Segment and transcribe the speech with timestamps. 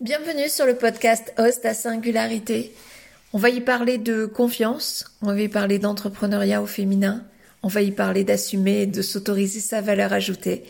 [0.00, 2.74] Bienvenue sur le podcast Host à Singularité.
[3.34, 7.22] On va y parler de confiance, on va y parler d'entrepreneuriat au féminin,
[7.62, 10.64] on va y parler d'assumer de s'autoriser sa valeur ajoutée.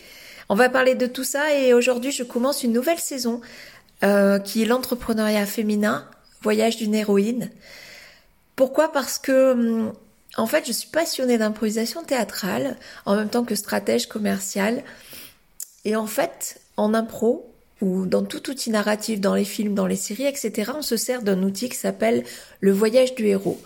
[0.49, 3.41] On va parler de tout ça et aujourd'hui je commence une nouvelle saison
[4.03, 6.09] euh, qui est l'entrepreneuriat féminin,
[6.43, 7.53] voyage d'une héroïne.
[8.57, 8.91] Pourquoi?
[8.91, 9.93] Parce que hum,
[10.39, 12.77] en fait je suis passionnée d'improvisation théâtrale
[13.07, 14.83] en même temps que stratège commercial.
[15.85, 17.50] Et en fait, en impro,
[17.81, 21.23] ou dans tout outil narratif, dans les films, dans les séries, etc., on se sert
[21.23, 22.25] d'un outil qui s'appelle
[22.61, 23.61] le voyage du héros.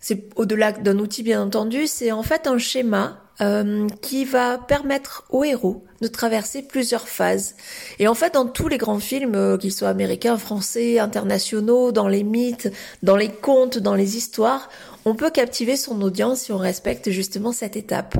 [0.00, 5.24] C'est au-delà d'un outil, bien entendu, c'est en fait un schéma euh, qui va permettre
[5.30, 7.54] au héros de traverser plusieurs phases.
[7.98, 12.08] Et en fait, dans tous les grands films, euh, qu'ils soient américains, français, internationaux, dans
[12.08, 12.70] les mythes,
[13.02, 14.68] dans les contes, dans les histoires,
[15.04, 18.16] on peut captiver son audience si on respecte justement cette étape.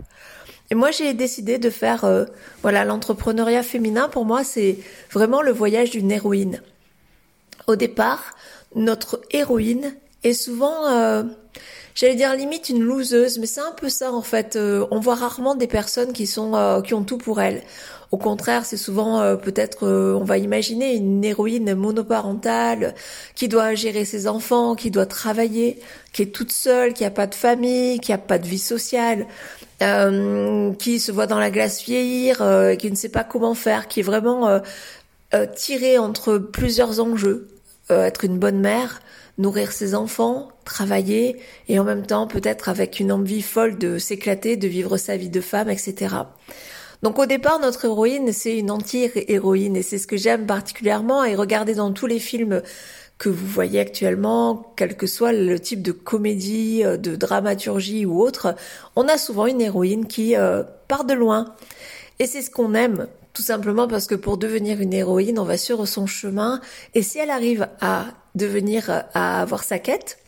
[0.72, 2.24] Et moi, j'ai décidé de faire, euh,
[2.62, 4.08] voilà, l'entrepreneuriat féminin.
[4.08, 4.78] Pour moi, c'est
[5.12, 6.62] vraiment le voyage d'une héroïne.
[7.66, 8.34] Au départ,
[8.74, 11.24] notre héroïne est souvent, euh,
[11.94, 14.56] j'allais dire limite une loseuse, mais c'est un peu ça en fait.
[14.56, 17.62] Euh, on voit rarement des personnes qui sont, qui ont tout pour elles.
[18.10, 22.94] Au contraire, c'est souvent peut-être, on va imaginer une héroïne monoparentale
[23.34, 25.80] qui doit gérer ses enfants, qui doit travailler,
[26.12, 29.26] qui est toute seule, qui a pas de famille, qui a pas de vie sociale.
[29.82, 33.88] Euh, qui se voit dans la glace vieillir, euh, qui ne sait pas comment faire,
[33.88, 37.48] qui est vraiment euh, tiré entre plusieurs enjeux.
[37.90, 39.02] être une bonne mère,
[39.36, 41.36] nourrir ses enfants, travailler,
[41.68, 45.28] et en même temps peut-être avec une envie folle de s'éclater, de vivre sa vie
[45.28, 46.14] de femme, etc.
[47.02, 51.34] Donc au départ, notre héroïne, c'est une anti-héroïne, et c'est ce que j'aime particulièrement, et
[51.34, 52.62] regarder dans tous les films
[53.22, 58.20] que vous voyez actuellement, quel que soit le type de comédie, euh, de dramaturgie ou
[58.20, 58.56] autre,
[58.96, 61.54] on a souvent une héroïne qui euh, part de loin.
[62.18, 65.56] Et c'est ce qu'on aime, tout simplement parce que pour devenir une héroïne, on va
[65.56, 66.60] sur son chemin.
[66.94, 70.18] Et si elle arrive à devenir, à avoir sa quête,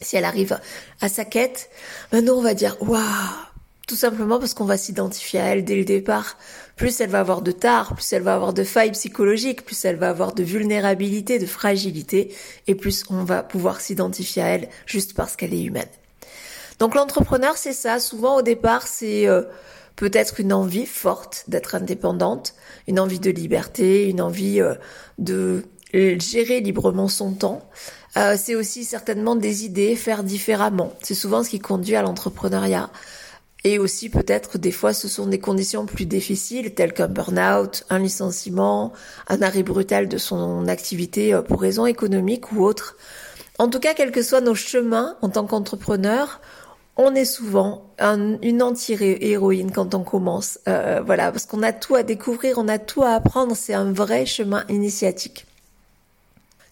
[0.00, 0.58] si elle arrive
[1.02, 1.68] à sa quête,
[2.14, 3.51] nous on va dire waouh
[3.92, 6.38] tout simplement parce qu'on va s'identifier à elle dès le départ.
[6.76, 9.96] Plus elle va avoir de tard, plus elle va avoir de failles psychologiques, plus elle
[9.96, 12.34] va avoir de vulnérabilité, de fragilité,
[12.66, 15.90] et plus on va pouvoir s'identifier à elle juste parce qu'elle est humaine.
[16.78, 18.00] Donc l'entrepreneur, c'est ça.
[18.00, 19.42] Souvent au départ, c'est euh,
[19.96, 22.54] peut-être une envie forte d'être indépendante,
[22.88, 24.74] une envie de liberté, une envie euh,
[25.18, 27.60] de gérer librement son temps.
[28.16, 30.94] Euh, c'est aussi certainement des idées, faire différemment.
[31.02, 32.88] C'est souvent ce qui conduit à l'entrepreneuriat.
[33.64, 38.00] Et aussi peut-être des fois ce sont des conditions plus difficiles telles qu'un burn-out, un
[38.00, 38.92] licenciement,
[39.28, 42.96] un arrêt brutal de son activité euh, pour raisons économiques ou autres.
[43.58, 46.40] En tout cas, quels que soient nos chemins en tant qu'entrepreneur,
[46.96, 50.58] on est souvent une anti-héroïne quand on commence.
[50.68, 53.92] Euh, voilà, parce qu'on a tout à découvrir, on a tout à apprendre, c'est un
[53.92, 55.46] vrai chemin initiatique.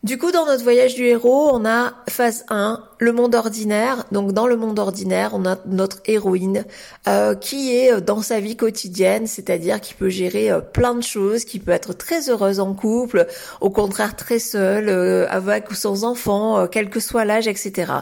[0.02, 4.06] Du coup, dans notre voyage du héros, on a phase 1, le monde ordinaire.
[4.12, 6.64] Donc dans le monde ordinaire, on a notre héroïne
[7.06, 11.02] euh, qui est euh, dans sa vie quotidienne, c'est-à-dire qui peut gérer euh, plein de
[11.02, 13.26] choses, qui peut être très heureuse en couple,
[13.60, 14.88] au contraire très seule,
[15.28, 17.92] avec ou sans enfant, quel que soit l'âge, etc.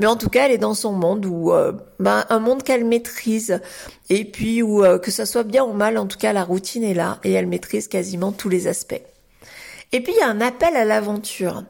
[0.00, 1.52] Mais en tout cas, elle est dans son monde où
[2.00, 3.60] ben, un monde qu'elle maîtrise
[4.10, 6.94] et puis où que ça soit bien ou mal, en tout cas la routine est
[6.94, 9.13] là et elle maîtrise quasiment tous les aspects.
[9.94, 11.62] Et puis il y a un appel à l'aventure.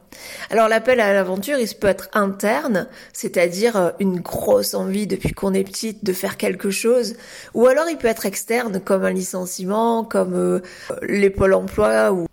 [0.49, 5.53] Alors l'appel à l'aventure, il peut être interne, c'est-à-dire euh, une grosse envie depuis qu'on
[5.53, 7.17] est petite de faire quelque chose,
[7.53, 12.25] ou alors il peut être externe, comme un licenciement, comme euh, emploi ou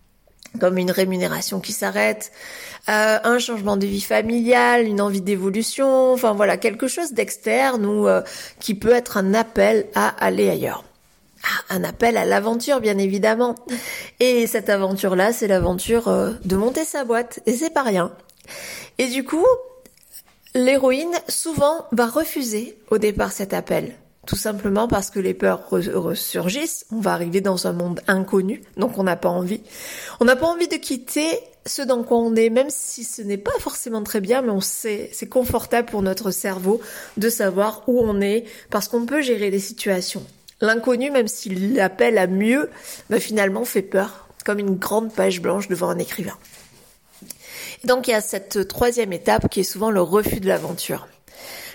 [0.59, 2.33] comme une rémunération qui s'arrête,
[2.89, 8.09] euh, un changement de vie familiale, une envie d'évolution, enfin voilà, quelque chose d'externe ou
[8.61, 10.85] qui peut être un appel à aller ailleurs.
[11.45, 13.55] Ah, un appel à l'aventure, bien évidemment.
[14.21, 17.41] Et cette aventure-là, c'est l'aventure euh, de monter sa boîte.
[17.47, 18.13] Et c'est pas rien.
[18.99, 19.47] Et du coup,
[20.55, 23.97] l'héroïne, souvent, va refuser au départ cet appel.
[24.27, 26.87] Tout simplement parce que les peurs ressurgissent.
[26.93, 29.63] On va arriver dans un monde inconnu, donc on n'a pas envie.
[30.21, 31.27] On n'a pas envie de quitter
[31.67, 34.61] ce dans quoi on est, même si ce n'est pas forcément très bien, mais on
[34.61, 36.81] sait, c'est confortable pour notre cerveau
[37.17, 40.25] de savoir où on est, parce qu'on peut gérer des situations.
[40.62, 42.70] L'inconnu, même s'il appelle à mieux,
[43.11, 46.38] bah, finalement fait peur, comme une grande page blanche devant un écrivain.
[47.85, 51.09] donc il y a cette troisième étape qui est souvent le refus de l'aventure.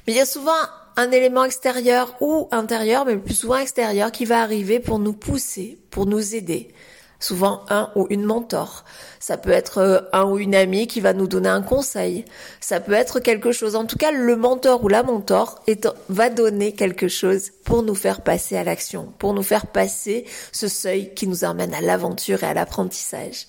[0.07, 0.51] Mais il y a souvent
[0.95, 5.77] un élément extérieur ou intérieur, mais plus souvent extérieur, qui va arriver pour nous pousser,
[5.91, 6.73] pour nous aider,
[7.19, 8.83] souvent un ou une mentor.
[9.19, 12.25] Ça peut être euh, un ou une amie qui va nous donner un conseil.
[12.59, 13.75] Ça peut être quelque chose.
[13.75, 15.63] En tout cas, le mentor ou la mentor
[16.09, 20.67] va donner quelque chose pour nous faire passer à l'action, pour nous faire passer ce
[20.67, 23.47] seuil qui nous emmène à l'aventure et à l'apprentissage.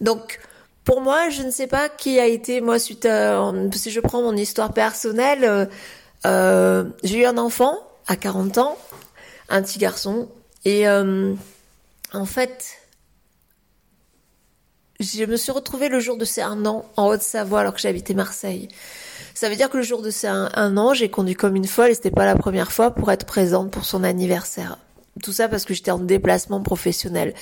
[0.00, 0.40] Donc,
[0.84, 4.22] pour moi, je ne sais pas qui a été, moi, suite à, si je prends
[4.22, 5.66] mon histoire personnelle, euh,
[6.26, 7.74] euh, j'ai eu un enfant
[8.06, 8.76] à 40 ans,
[9.48, 10.28] un petit garçon,
[10.64, 10.86] et
[12.12, 12.78] en fait,
[15.00, 18.14] je me suis retrouvée le jour de ses un an en Haute-Savoie alors que j'habitais
[18.14, 18.68] Marseille.
[19.34, 21.90] Ça veut dire que le jour de ses un, an, j'ai conduit comme une folle
[21.90, 24.76] et c'était pas la première fois pour être présente pour son anniversaire.
[25.22, 27.34] Tout ça parce que j'étais en déplacement professionnel.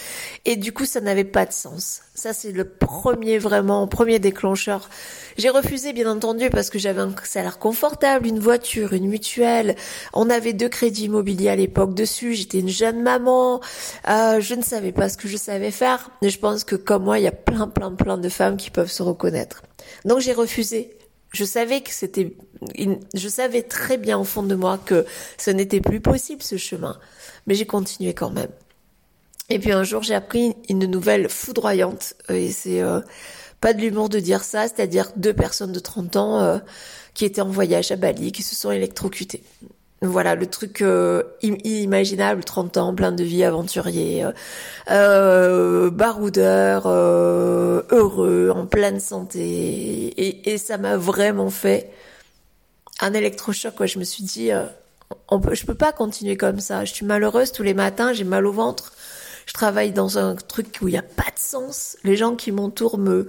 [0.44, 2.00] Et du coup, ça n'avait pas de sens.
[2.14, 4.88] Ça, c'est le premier, vraiment, premier déclencheur.
[5.36, 9.76] J'ai refusé, bien entendu, parce que j'avais un salaire confortable, une voiture, une mutuelle.
[10.12, 12.34] On avait deux crédits immobiliers à l'époque dessus.
[12.34, 13.60] J'étais une jeune maman.
[14.08, 16.10] Euh, je ne savais pas ce que je savais faire.
[16.22, 18.70] Mais je pense que comme moi, il y a plein, plein, plein de femmes qui
[18.70, 19.62] peuvent se reconnaître.
[20.04, 20.97] Donc j'ai refusé
[21.32, 22.34] je savais que c'était,
[23.14, 25.04] je savais très bien au fond de moi que
[25.36, 26.98] ce n'était plus possible ce chemin,
[27.46, 28.50] mais j'ai continué quand même.
[29.50, 33.00] Et puis un jour, j'ai appris une nouvelle foudroyante, et c'est euh,
[33.60, 36.58] pas de l'humour de dire ça, c'est-à-dire deux personnes de 30 ans euh,
[37.14, 39.42] qui étaient en voyage à Bali, qui se sont électrocutées.
[40.00, 44.32] Voilà, le truc euh, inimaginable, 30 ans, plein de vie, aventurier, euh,
[44.90, 49.40] euh, baroudeur, euh, heureux, en pleine santé.
[49.40, 51.90] Et, et ça m'a vraiment fait
[53.00, 53.74] un électrochoc.
[53.74, 53.86] Quoi.
[53.86, 54.50] Je me suis dit,
[55.28, 56.84] on peut, je peux pas continuer comme ça.
[56.84, 58.92] Je suis malheureuse tous les matins, j'ai mal au ventre.
[59.48, 61.96] Je travaille dans un truc où il n'y a pas de sens.
[62.04, 63.28] Les gens qui m'entourent me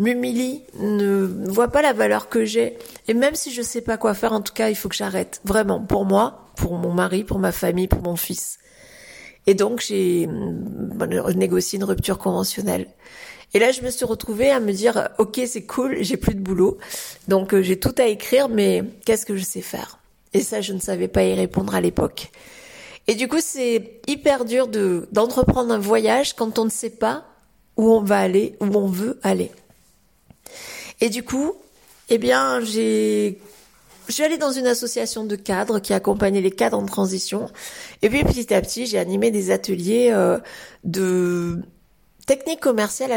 [0.00, 2.76] m'humilie, ne voit pas la valeur que j'ai.
[3.06, 5.40] Et même si je sais pas quoi faire, en tout cas, il faut que j'arrête.
[5.44, 8.58] Vraiment, pour moi, pour mon mari, pour ma famille, pour mon fils.
[9.46, 10.28] Et donc, j'ai
[11.36, 12.88] négocié une rupture conventionnelle.
[13.54, 16.40] Et là, je me suis retrouvée à me dire, ok, c'est cool, j'ai plus de
[16.40, 16.78] boulot.
[17.28, 19.98] Donc, euh, j'ai tout à écrire, mais qu'est-ce que je sais faire?
[20.32, 22.32] Et ça, je ne savais pas y répondre à l'époque.
[23.06, 27.24] Et du coup, c'est hyper dur de, d'entreprendre un voyage quand on ne sait pas
[27.76, 29.50] où on va aller, où on veut aller.
[31.00, 31.54] Et du coup,
[32.08, 33.38] eh bien, j'ai
[34.10, 37.48] je suis dans une association de cadres qui accompagnait les cadres en transition.
[38.02, 40.38] Et puis petit à petit, j'ai animé des ateliers euh,
[40.82, 41.62] de
[42.30, 43.10] techniques commerciales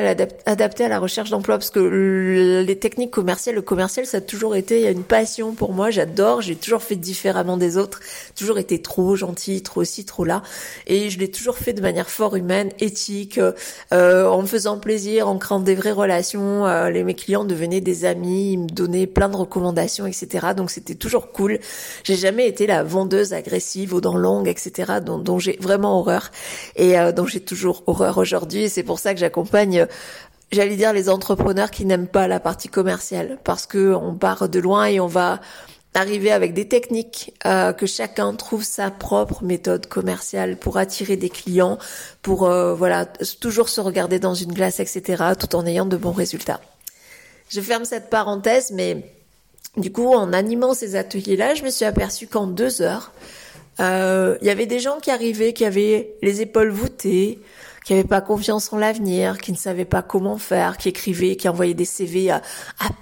[0.47, 4.55] adaptées à la recherche d'emploi parce que les techniques commerciales, le commercial, ça a toujours
[4.55, 5.91] été une passion pour moi.
[5.91, 7.99] J'adore, j'ai toujours fait différemment des autres,
[8.35, 10.41] toujours été trop gentil, trop ci, trop là,
[10.87, 13.39] et je l'ai toujours fait de manière fort humaine, éthique,
[13.93, 16.65] euh, en me faisant plaisir, en créant des vraies relations.
[16.65, 20.53] Euh, les mes clients devenaient des amis, ils me donnaient plein de recommandations, etc.
[20.57, 21.59] Donc c'était toujours cool.
[22.03, 24.93] J'ai jamais été la vendeuse agressive aux dents longues, etc.
[25.05, 26.31] dont, dont j'ai vraiment horreur
[26.75, 28.69] et euh, dont j'ai toujours horreur aujourd'hui.
[28.69, 29.87] C'est pour ça que j'accompagne
[30.53, 34.59] j'allais dire les entrepreneurs qui n'aiment pas la partie commerciale parce que on part de
[34.59, 35.41] loin et on va
[35.95, 41.29] arriver avec des techniques euh, que chacun trouve sa propre méthode commerciale pour attirer des
[41.29, 41.77] clients,
[42.21, 45.23] pour euh, voilà toujours se regarder dans une glace, etc.
[45.37, 46.61] tout en ayant de bons résultats.
[47.49, 49.13] Je ferme cette parenthèse, mais
[49.77, 53.11] du coup en animant ces ateliers-là, je me suis aperçue qu'en deux heures,
[53.79, 57.39] euh, il y avait des gens qui arrivaient, qui avaient les épaules voûtées,
[57.83, 61.49] qui n'avaient pas confiance en l'avenir, qui ne savaient pas comment faire, qui écrivaient, qui
[61.49, 62.41] envoyaient des CV à,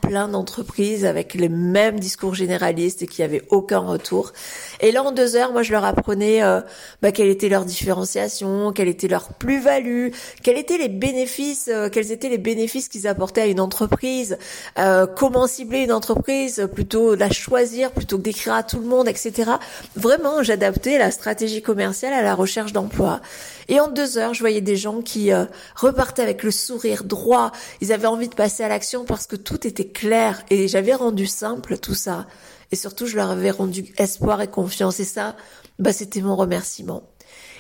[0.02, 4.34] plein d'entreprises avec les mêmes discours généralistes et qui n'avaient aucun retour.
[4.82, 6.62] Et là, en deux heures, moi, je leur apprenais euh,
[7.02, 10.10] bah, quelle était leur différenciation, quelle était leur plus-value,
[10.44, 14.38] quels étaient les bénéfices, euh, quels étaient les bénéfices qu'ils apportaient à une entreprise,
[14.80, 19.08] euh, comment cibler une entreprise, plutôt la choisir plutôt que d'écrire à tout le monde,
[19.08, 19.52] etc.
[19.96, 23.22] Vraiment, j'adaptais la stratégie commerciale à la recherche d'emploi.
[23.68, 27.52] Et en deux heures, je voyais des gens qui euh, repartaient avec le sourire droit.
[27.82, 31.28] Ils avaient envie de passer à l'action parce que tout était clair et j'avais rendu
[31.28, 32.28] simple tout ça.
[32.72, 35.00] Et surtout, je leur avais rendu espoir et confiance.
[35.00, 35.36] Et ça,
[35.80, 37.04] bah, c'était mon remerciement.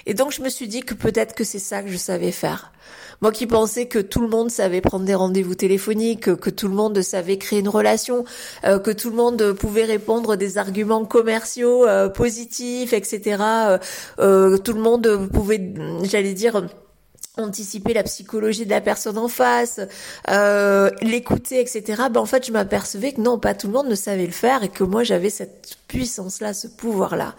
[0.05, 2.71] Et donc, je me suis dit que peut-être que c'est ça que je savais faire.
[3.21, 6.73] Moi qui pensais que tout le monde savait prendre des rendez-vous téléphoniques, que, tout le
[6.73, 8.25] monde savait créer une relation,
[8.65, 13.43] euh, que tout le monde pouvait répondre des arguments commerciaux euh, positifs, etc.
[14.19, 15.61] Euh, tout le monde pouvait,
[16.01, 16.67] j'allais dire,
[17.41, 19.79] anticiper la psychologie de la personne en face,
[21.01, 22.03] l'écouter, etc.
[22.11, 24.63] Ben en fait, je m'apercevais que non, pas tout le monde ne savait le faire
[24.63, 27.35] et que moi j'avais cette puissance-là, ce pouvoir-là.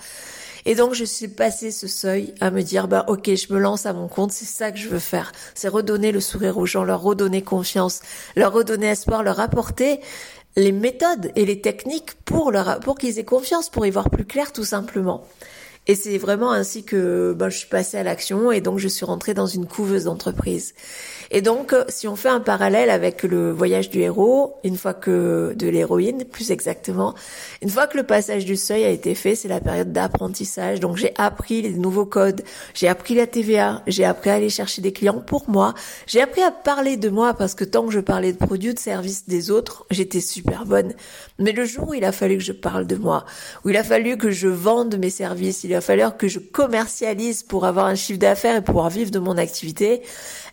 [0.64, 3.86] Et donc je suis passée ce seuil à me dire bah ok je me lance
[3.86, 6.84] à mon compte, c'est ça que je veux faire, c'est redonner le sourire aux gens,
[6.84, 8.00] leur redonner confiance,
[8.36, 10.00] leur redonner espoir, leur apporter
[10.56, 14.52] les méthodes et les techniques pour pour qu'ils aient confiance, pour y voir plus clair
[14.52, 15.24] tout simplement.
[15.88, 19.04] Et c'est vraiment ainsi que ben, je suis passée à l'action et donc je suis
[19.04, 20.74] rentrée dans une couveuse d'entreprise.
[21.34, 24.92] Et donc, euh, si on fait un parallèle avec le voyage du héros, une fois
[24.92, 27.14] que de l'héroïne, plus exactement,
[27.62, 30.78] une fois que le passage du seuil a été fait, c'est la période d'apprentissage.
[30.78, 32.42] Donc, j'ai appris les nouveaux codes,
[32.74, 35.72] j'ai appris la TVA, j'ai appris à aller chercher des clients pour moi,
[36.06, 38.78] j'ai appris à parler de moi parce que tant que je parlais de produits, de
[38.78, 40.92] services des autres, j'étais super bonne.
[41.38, 43.24] Mais le jour où il a fallu que je parle de moi,
[43.64, 47.64] où il a fallu que je vende mes services, a fallu que je commercialise pour
[47.64, 50.02] avoir un chiffre d'affaires et pouvoir vivre de mon activité,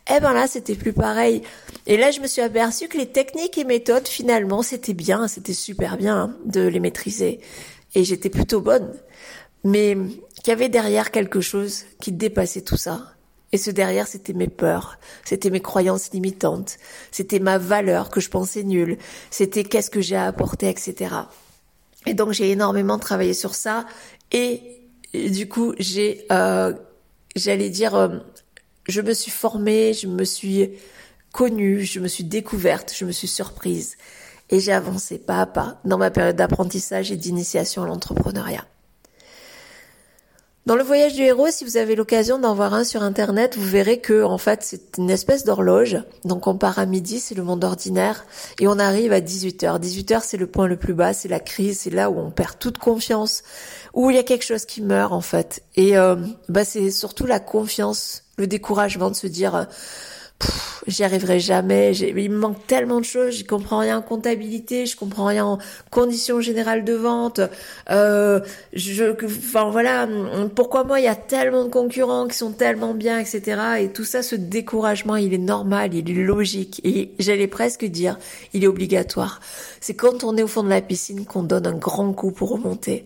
[0.09, 1.41] eh ben là, c'était plus pareil.
[1.87, 5.53] Et là, je me suis aperçu que les techniques et méthodes, finalement, c'était bien, c'était
[5.53, 7.39] super bien hein, de les maîtriser.
[7.95, 8.93] Et j'étais plutôt bonne.
[9.63, 9.97] Mais
[10.43, 13.13] qu'il y avait derrière quelque chose qui dépassait tout ça.
[13.51, 16.77] Et ce derrière, c'était mes peurs, c'était mes croyances limitantes,
[17.11, 18.97] c'était ma valeur que je pensais nulle,
[19.31, 21.15] c'était qu'est-ce que j'ai à apporter, etc.
[22.05, 23.85] Et donc j'ai énormément travaillé sur ça
[24.31, 24.78] et,
[25.13, 26.73] du coup j'ai, euh,
[27.35, 28.19] j'allais dire, euh,
[28.87, 30.71] je me suis formée, je me suis
[31.31, 33.97] connue, je me suis découverte, je me suis surprise
[34.49, 38.65] et j'ai avancé pas à pas dans ma période d'apprentissage et d'initiation à l'entrepreneuriat.
[40.65, 43.67] Dans le voyage du héros, si vous avez l'occasion d'en voir un sur internet, vous
[43.67, 45.97] verrez que en fait c'est une espèce d'horloge.
[46.25, 48.23] Donc on part à midi, c'est le monde ordinaire,
[48.59, 49.79] et on arrive à 18h.
[49.79, 52.59] 18h c'est le point le plus bas, c'est la crise, c'est là où on perd
[52.59, 53.41] toute confiance,
[53.93, 55.63] où il y a quelque chose qui meurt en fait.
[55.75, 56.15] Et euh,
[56.47, 59.67] bah c'est surtout la confiance le découragement de se dire
[60.87, 64.95] j'y arriverai jamais, il me manque tellement de choses, je comprends rien en comptabilité, je
[64.95, 65.59] comprends rien en
[65.91, 67.41] conditions générales de vente,
[67.89, 68.39] euh,
[68.73, 70.07] je, enfin voilà,
[70.55, 73.61] pourquoi moi il y a tellement de concurrents qui sont tellement bien, etc.
[73.81, 78.17] Et tout ça, ce découragement, il est normal, il est logique, et j'allais presque dire,
[78.53, 79.41] il est obligatoire.
[79.81, 82.51] C'est quand on est au fond de la piscine qu'on donne un grand coup pour
[82.51, 83.05] remonter.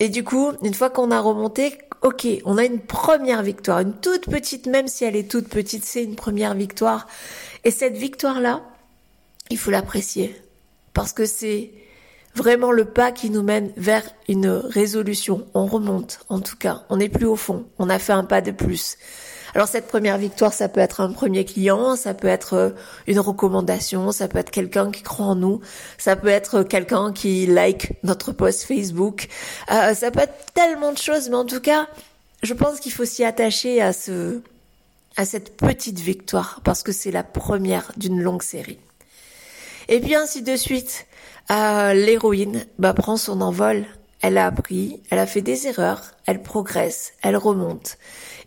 [0.00, 3.94] Et du coup, une fois qu'on a remonté, ok, on a une première victoire, une
[3.94, 7.06] toute petite, même si elle est toute petite, c'est une première victoire.
[7.64, 8.62] Et cette victoire-là,
[9.50, 10.34] il faut l'apprécier.
[10.92, 11.70] Parce que c'est
[12.34, 15.46] vraiment le pas qui nous mène vers une résolution.
[15.54, 16.82] On remonte, en tout cas.
[16.88, 17.64] On n'est plus au fond.
[17.78, 18.96] On a fait un pas de plus.
[19.54, 22.70] Alors cette première victoire, ça peut être un premier client, ça peut être euh,
[23.06, 25.60] une recommandation, ça peut être quelqu'un qui croit en nous,
[25.96, 29.28] ça peut être quelqu'un qui like notre post Facebook,
[29.70, 31.86] euh, ça peut être tellement de choses, mais en tout cas,
[32.42, 34.40] je pense qu'il faut s'y attacher à ce,
[35.16, 38.78] à cette petite victoire parce que c'est la première d'une longue série.
[39.88, 41.06] Et puis ainsi de suite,
[41.50, 43.84] euh, l'héroïne bah, prend son envol.
[44.26, 47.98] Elle a appris, elle a fait des erreurs, elle progresse, elle remonte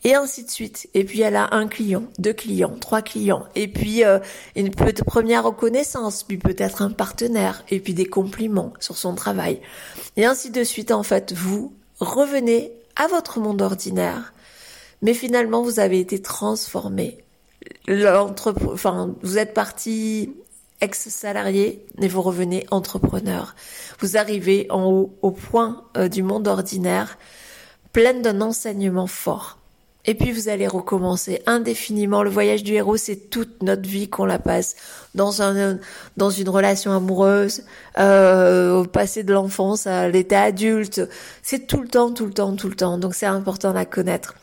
[0.04, 0.90] et ainsi de suite.
[0.96, 4.18] Et puis elle a un client, deux clients, trois clients, et puis euh,
[4.56, 9.62] une première reconnaissance, puis peut-être un partenaire, et puis des compliments sur son travail,
[10.16, 10.92] et ainsi de suite.
[10.92, 14.34] En fait, vous revenez à votre monde ordinaire,
[15.04, 17.20] mais finalement vous avez été transformé.
[17.88, 20.34] Enfin, vous êtes parti
[20.82, 23.56] ex-salarié et vous revenez entrepreneur.
[24.00, 27.18] Vous arrivez en haut, au point euh, du monde ordinaire,
[27.94, 29.58] pleine d'un enseignement fort.
[30.10, 32.24] Et puis vous allez recommencer indéfiniment.
[32.24, 34.78] Le voyage du héros, c'est toute notre vie qu'on la passe
[35.16, 35.80] dans un
[36.16, 37.64] dans une relation amoureuse,
[37.98, 41.02] euh, au passé de l'enfance à l'état adulte.
[41.44, 42.98] C'est tout le temps, tout le temps, tout le temps.
[42.98, 44.36] Donc c'est important de la connaître.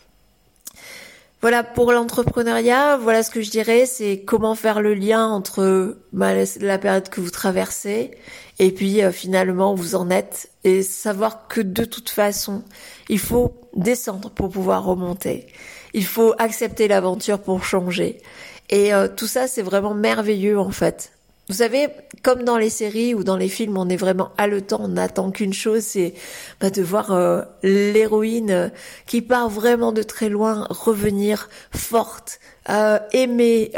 [1.44, 2.96] Voilà pour l'entrepreneuriat.
[2.96, 7.20] Voilà ce que je dirais, c'est comment faire le lien entre bah, la période que
[7.20, 8.12] vous traversez
[8.58, 12.62] et puis euh, finalement vous en êtes et savoir que de toute façon,
[13.10, 15.46] il faut descendre pour pouvoir remonter.
[15.92, 18.22] Il faut accepter l'aventure pour changer.
[18.70, 21.12] Et euh, tout ça, c'est vraiment merveilleux en fait.
[21.48, 21.88] Vous savez,
[22.22, 25.52] comme dans les séries ou dans les films, on est vraiment haletant, on n'attend qu'une
[25.52, 26.14] chose, c'est
[26.58, 28.68] bah, de voir euh, l'héroïne euh,
[29.06, 33.72] qui part vraiment de très loin revenir forte, euh, aimer,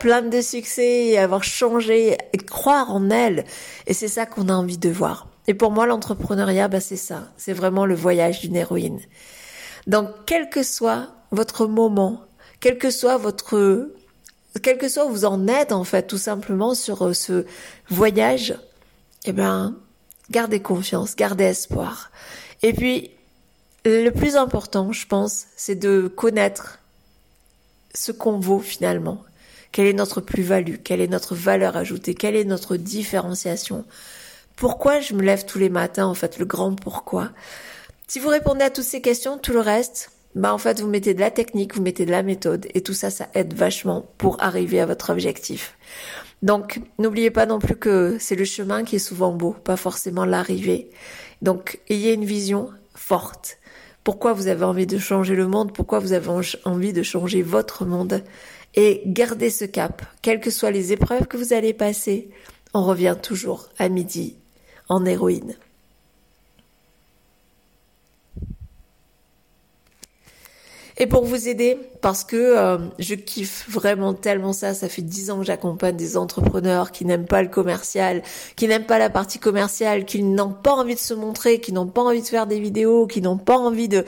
[0.00, 3.46] pleine de succès, avoir changé, croire en elle.
[3.86, 5.28] Et c'est ça qu'on a envie de voir.
[5.46, 7.30] Et pour moi, l'entrepreneuriat, bah, c'est ça.
[7.38, 9.00] C'est vraiment le voyage d'une héroïne.
[9.86, 12.20] Donc, quel que soit votre moment,
[12.60, 13.94] quel que soit votre,
[14.60, 17.46] quel que soit où vous en êtes, en fait, tout simplement sur euh, ce
[17.88, 18.54] voyage,
[19.24, 19.76] eh ben,
[20.30, 22.10] gardez confiance, gardez espoir.
[22.62, 23.10] Et puis,
[23.84, 26.78] le plus important, je pense, c'est de connaître
[27.94, 29.22] ce qu'on vaut finalement.
[29.72, 30.76] Quelle est notre plus-value?
[30.84, 32.14] Quelle est notre valeur ajoutée?
[32.14, 33.84] Quelle est notre différenciation?
[34.56, 37.30] pourquoi je me lève tous les matins, en fait, le grand pourquoi?
[38.06, 41.14] Si vous répondez à toutes ces questions, tout le reste, bah en fait, vous mettez
[41.14, 44.42] de la technique, vous mettez de la méthode, et tout ça, ça aide vachement pour
[44.42, 45.76] arriver à votre objectif.
[46.42, 50.24] Donc, n'oubliez pas non plus que c'est le chemin qui est souvent beau, pas forcément
[50.24, 50.90] l'arrivée.
[51.42, 53.58] Donc, ayez une vision forte.
[54.04, 56.28] pourquoi vous avez envie de changer le monde, pourquoi vous avez
[56.64, 58.22] envie de changer votre monde?
[58.74, 62.30] Et gardez ce cap, quelles que soient les épreuves que vous allez passer,
[62.74, 64.36] on revient toujours à midi
[64.88, 65.56] en héroïne.
[70.98, 75.30] Et pour vous aider, parce que euh, je kiffe vraiment tellement ça, ça fait dix
[75.30, 78.22] ans que j'accompagne des entrepreneurs qui n'aiment pas le commercial,
[78.56, 81.86] qui n'aiment pas la partie commerciale, qui n'ont pas envie de se montrer, qui n'ont
[81.86, 84.04] pas envie de faire des vidéos, qui n'ont pas envie de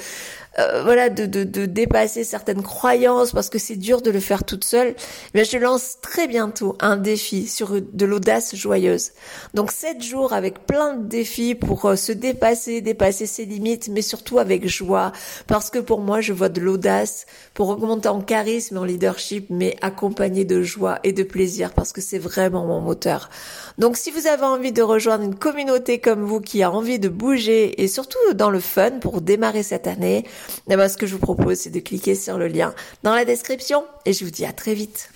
[0.60, 4.44] euh, voilà, de, de, de, dépasser certaines croyances parce que c'est dur de le faire
[4.44, 4.94] toute seule,
[5.34, 9.10] mais je lance très bientôt un défi sur de l'audace joyeuse.
[9.54, 14.02] Donc sept jours avec plein de défis pour euh, se dépasser, dépasser ses limites, mais
[14.02, 15.10] surtout avec joie,
[15.48, 19.76] parce que pour moi, je vois de l'audace pour augmenter en charisme, en leadership, mais
[19.82, 23.30] accompagné de joie et de plaisir, parce que c'est vraiment mon moteur.
[23.78, 27.08] Donc si vous avez envie de rejoindre une communauté comme vous qui a envie de
[27.08, 30.24] bouger et surtout dans le fun pour démarrer cette année,
[30.70, 33.24] eh ben, ce que je vous propose, c'est de cliquer sur le lien dans la
[33.24, 35.13] description et je vous dis à très vite.